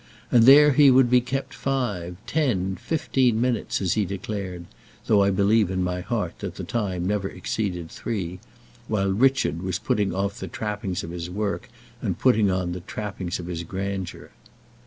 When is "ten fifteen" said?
2.25-3.39